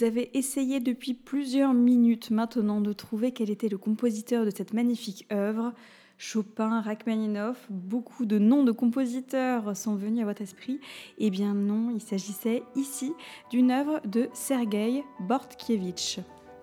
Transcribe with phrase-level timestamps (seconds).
[0.00, 4.72] Vous avez essayé depuis plusieurs minutes maintenant de trouver quel était le compositeur de cette
[4.72, 5.74] magnifique œuvre.
[6.16, 10.80] Chopin, Rachmaninoff, beaucoup de noms de compositeurs sont venus à votre esprit.
[11.18, 13.12] Eh bien non, il s'agissait ici
[13.50, 16.20] d'une œuvre de Sergei Bortkiewicz.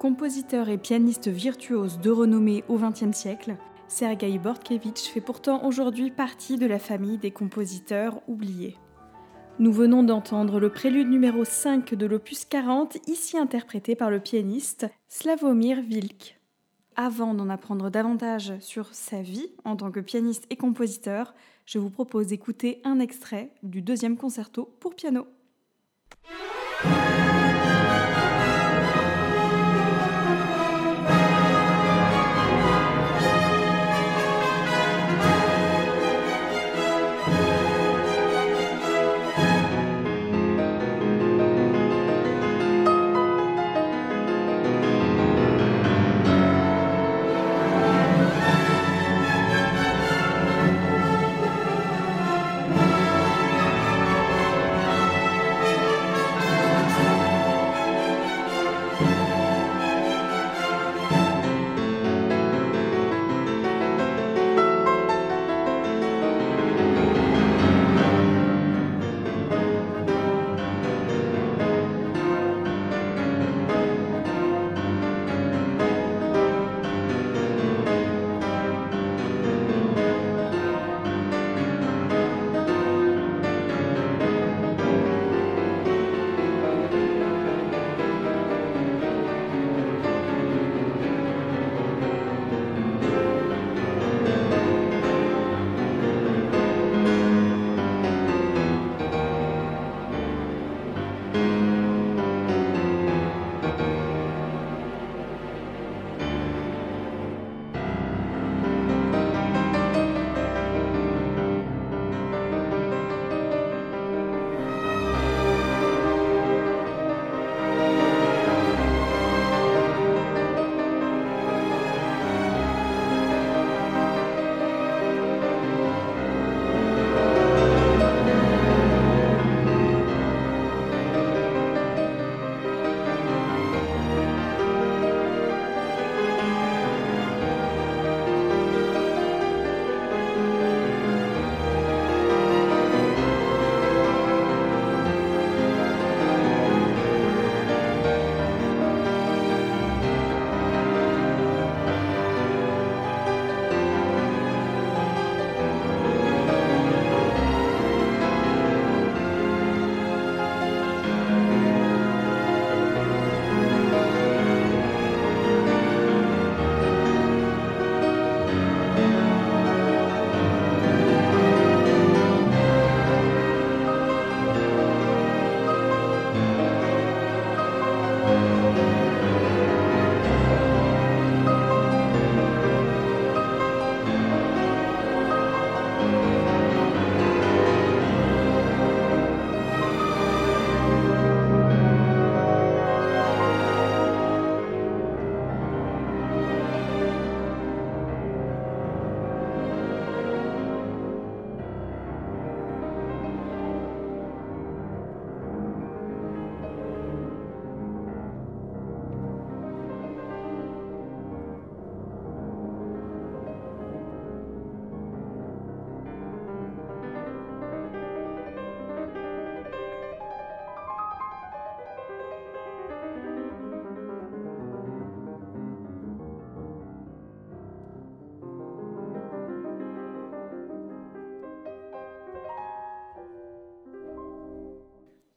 [0.00, 3.54] Compositeur et pianiste virtuose de renommée au XXe siècle,
[3.86, 8.74] Sergei Bortkiewicz fait pourtant aujourd'hui partie de la famille des compositeurs oubliés.
[9.60, 14.86] Nous venons d'entendre le prélude numéro 5 de l'opus 40, ici interprété par le pianiste
[15.06, 16.40] Slavomir Vilk.
[16.96, 21.34] Avant d'en apprendre davantage sur sa vie en tant que pianiste et compositeur,
[21.66, 25.26] je vous propose d'écouter un extrait du deuxième concerto pour piano.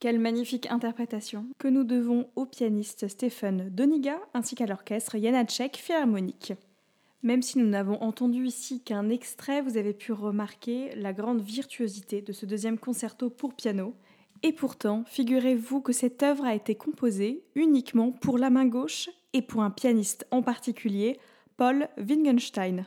[0.00, 6.52] Quelle magnifique interprétation que nous devons au pianiste Stéphane Doniga ainsi qu'à l'orchestre Janacek Philharmonique.
[7.24, 12.22] Même si nous n'avons entendu ici qu'un extrait, vous avez pu remarquer la grande virtuosité
[12.22, 13.96] de ce deuxième concerto pour piano.
[14.44, 19.42] Et pourtant, figurez-vous que cette œuvre a été composée uniquement pour la main gauche et
[19.42, 21.18] pour un pianiste en particulier,
[21.56, 22.86] Paul Wittgenstein.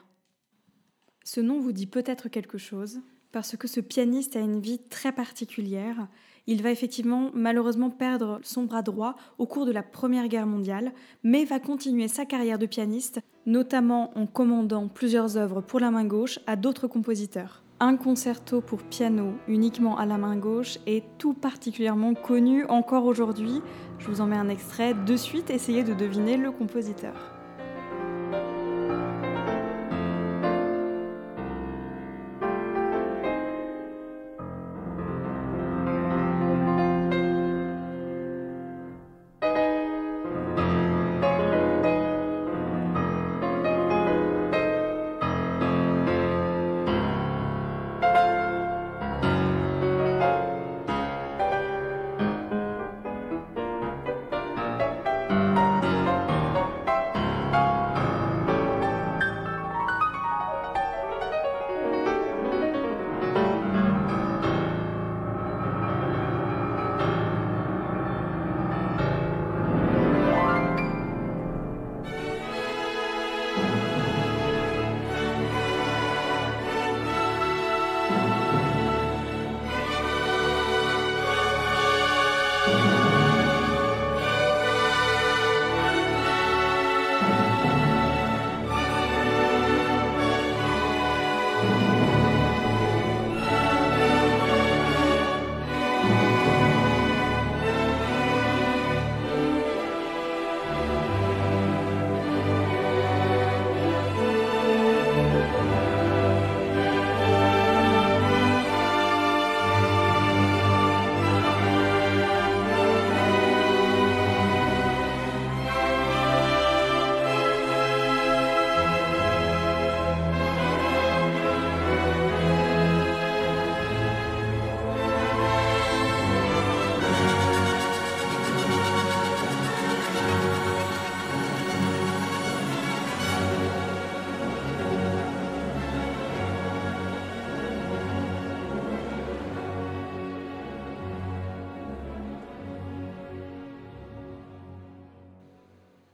[1.25, 3.01] Ce nom vous dit peut-être quelque chose,
[3.33, 6.07] parce que ce pianiste a une vie très particulière
[6.47, 10.91] il va effectivement malheureusement perdre son bras droit au cours de la Première Guerre mondiale,
[11.23, 16.05] mais va continuer sa carrière de pianiste, notamment en commandant plusieurs œuvres pour la main
[16.05, 17.63] gauche à d'autres compositeurs.
[17.79, 23.59] un concerto pour piano uniquement à la main gauche est tout particulièrement connu encore aujourd'hui.
[23.97, 27.40] Je vous en mets un extrait de suite, essayez de deviner le compositeur.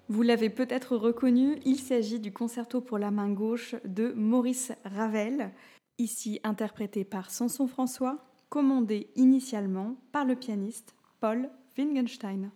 [0.09, 5.51] Vous l'avez peut-être reconnu, il s'agit du concerto pour la main gauche de Maurice Ravel,
[5.97, 8.17] ici interprété par Samson François,
[8.47, 12.51] commandé initialement par le pianiste Paul Wittgenstein.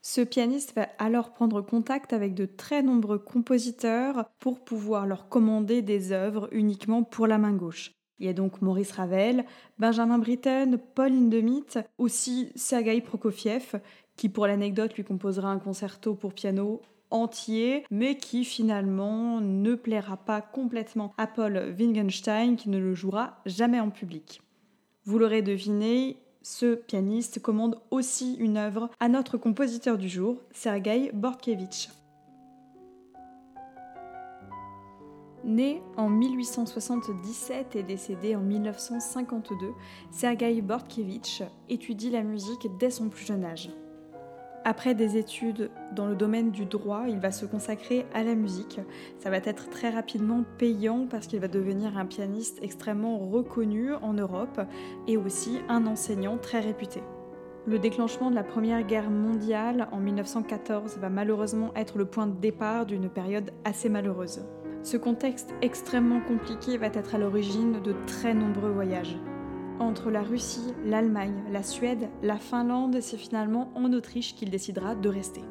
[0.00, 5.82] Ce pianiste va alors prendre contact avec de très nombreux compositeurs pour pouvoir leur commander
[5.82, 7.92] des œuvres uniquement pour la main gauche.
[8.18, 9.44] Il y a donc Maurice Ravel,
[9.78, 13.80] Benjamin Britten, Paul Hindemith, aussi Sergei Prokofiev,
[14.20, 20.18] qui pour l'anecdote lui composera un concerto pour piano entier, mais qui finalement ne plaira
[20.18, 24.42] pas complètement à Paul Wittgenstein, qui ne le jouera jamais en public.
[25.06, 31.10] Vous l'aurez deviné, ce pianiste commande aussi une œuvre à notre compositeur du jour, Sergei
[31.14, 31.88] Bortkevitch.
[35.44, 39.72] Né en 1877 et décédé en 1952,
[40.10, 43.70] Sergei Bortkevitch étudie la musique dès son plus jeune âge.
[44.64, 48.78] Après des études dans le domaine du droit, il va se consacrer à la musique.
[49.18, 54.12] Ça va être très rapidement payant parce qu'il va devenir un pianiste extrêmement reconnu en
[54.12, 54.60] Europe
[55.08, 57.02] et aussi un enseignant très réputé.
[57.66, 62.38] Le déclenchement de la Première Guerre mondiale en 1914 va malheureusement être le point de
[62.38, 64.44] départ d'une période assez malheureuse.
[64.82, 69.16] Ce contexte extrêmement compliqué va être à l'origine de très nombreux voyages
[69.80, 75.08] entre la Russie, l'Allemagne, la Suède, la Finlande, c'est finalement en Autriche qu'il décidera de
[75.08, 75.42] rester.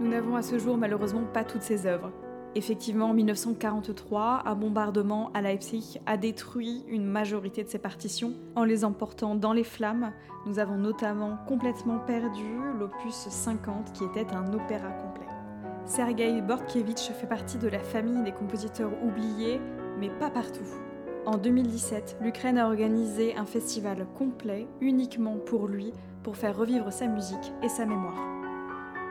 [0.00, 2.12] Nous n'avons à ce jour malheureusement pas toutes ses œuvres.
[2.56, 8.64] Effectivement, en 1943, un bombardement à Leipzig a détruit une majorité de ses partitions en
[8.64, 10.12] les emportant dans les flammes.
[10.46, 12.44] Nous avons notamment complètement perdu
[12.78, 15.26] l'opus 50 qui était un opéra complet.
[15.84, 19.60] Sergei Bortkiewicz fait partie de la famille des compositeurs oubliés,
[20.00, 20.66] mais pas partout.
[21.26, 27.06] En 2017, l'Ukraine a organisé un festival complet uniquement pour lui pour faire revivre sa
[27.06, 28.26] musique et sa mémoire.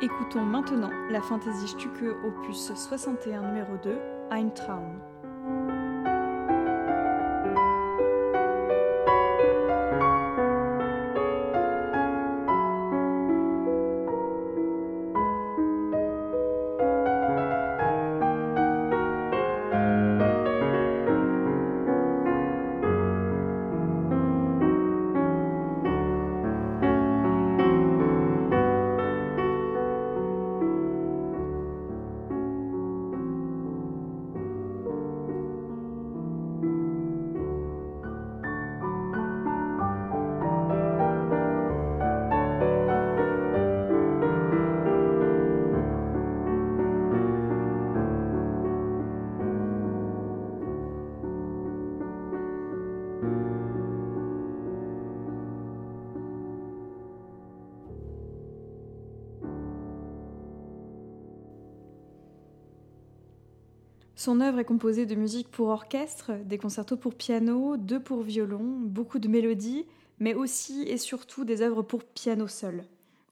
[0.02, 3.96] Écoutons maintenant la fantaisie Stücke opus 61 numéro 2,
[4.32, 5.09] Ein Traum.
[64.30, 68.62] Son œuvre est composée de musique pour orchestre, des concertos pour piano, deux pour violon,
[68.80, 69.88] beaucoup de mélodies,
[70.20, 72.84] mais aussi et surtout des œuvres pour piano seul.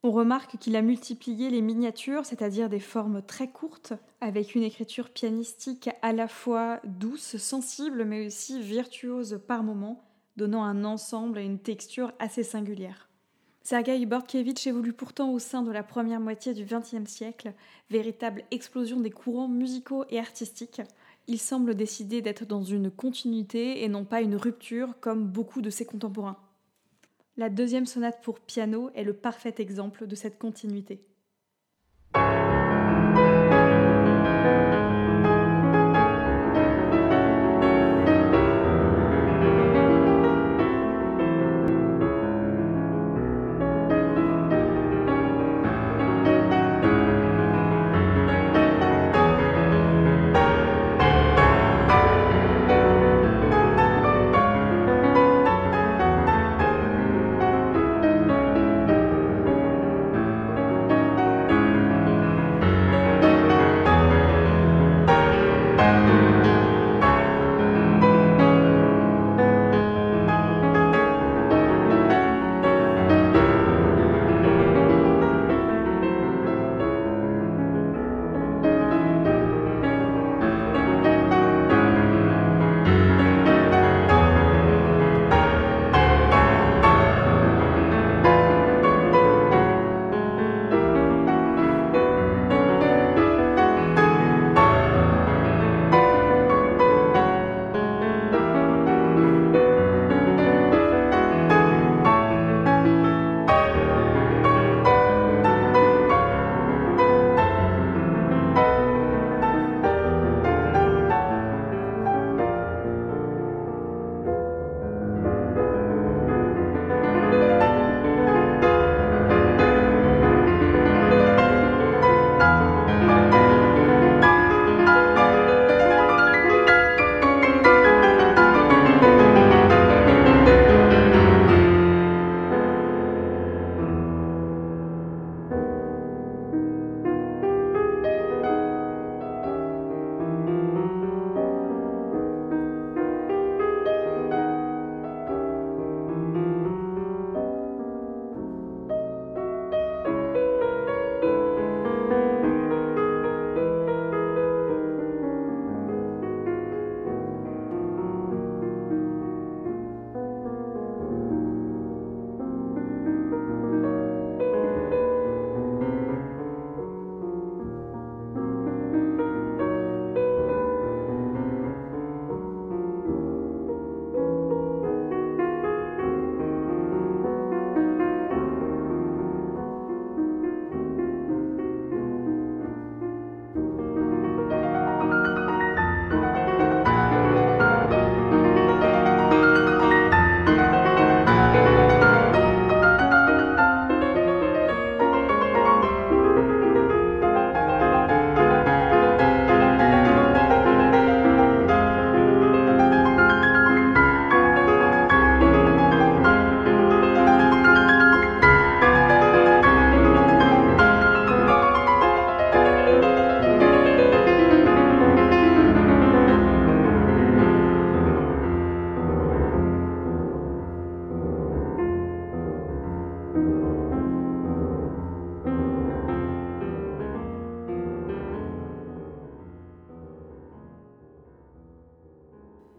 [0.01, 5.11] On remarque qu'il a multiplié les miniatures, c'est-à-dire des formes très courtes, avec une écriture
[5.11, 10.03] pianistique à la fois douce, sensible, mais aussi virtuose par moments,
[10.35, 13.06] donnant un ensemble et une texture assez singulière.
[13.69, 17.51] Sergei Bortkiewicz évolue pourtant au sein de la première moitié du XXe siècle,
[17.89, 20.81] véritable explosion des courants musicaux et artistiques.
[21.27, 25.69] Il semble décider d'être dans une continuité et non pas une rupture comme beaucoup de
[25.69, 26.38] ses contemporains.
[27.36, 31.01] La deuxième sonate pour piano est le parfait exemple de cette continuité.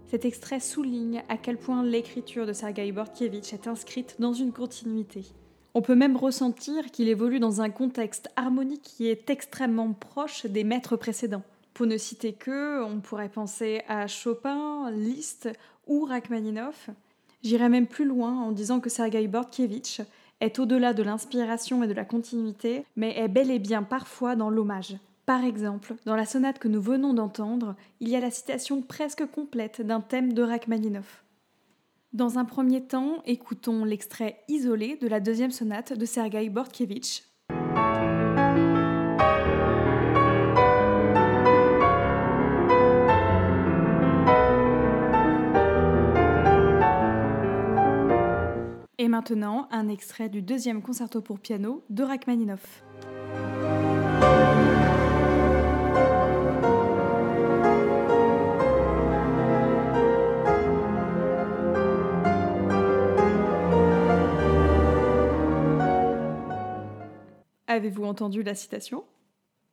[0.09, 5.27] Cet extrait souligne à quel point l'écriture de Sergei Bortkiewicz est inscrite dans une continuité.
[5.75, 10.65] On peut même ressentir qu'il évolue dans un contexte harmonique qui est extrêmement proche des
[10.65, 11.43] maîtres précédents.
[11.75, 15.50] Pour ne citer que, on pourrait penser à Chopin, Liszt
[15.87, 16.88] ou Rachmaninoff.
[17.43, 20.00] J'irais même plus loin en disant que Sergei Bortkiewicz
[20.41, 24.49] est au-delà de l'inspiration et de la continuité, mais est bel et bien parfois dans
[24.49, 24.97] l'hommage.
[25.28, 29.26] Par exemple, dans la sonate que nous venons d'entendre, il y a la citation presque
[29.26, 31.23] complète d'un thème de Rachmaninoff.
[32.14, 37.25] Dans un premier temps, écoutons l'extrait isolé de la deuxième sonate de Sergei Bortkiewicz.
[48.97, 52.82] Et maintenant, un extrait du deuxième concerto pour piano de Rachmaninoff.
[67.78, 69.04] Avez-vous entendu la citation?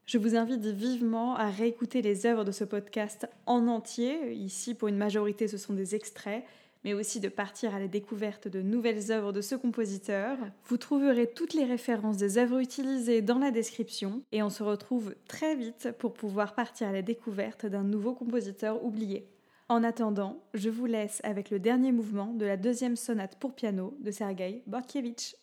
[0.05, 4.31] Je vous invite vivement à réécouter les œuvres de ce podcast en entier.
[4.31, 6.43] Ici, pour une majorité, ce sont des extraits,
[6.83, 10.38] mais aussi de partir à la découverte de nouvelles œuvres de ce compositeur.
[10.65, 15.15] Vous trouverez toutes les références des œuvres utilisées dans la description et on se retrouve
[15.27, 19.27] très vite pour pouvoir partir à la découverte d'un nouveau compositeur oublié.
[19.67, 23.97] En attendant, je vous laisse avec le dernier mouvement de la deuxième sonate pour piano
[24.00, 25.33] de Sergei Borkievitch.